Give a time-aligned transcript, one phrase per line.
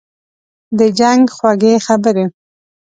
[0.77, 2.25] «د جنګ خوږې خبري